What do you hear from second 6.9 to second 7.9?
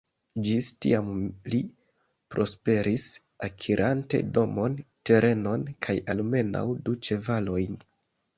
ĉevalojn.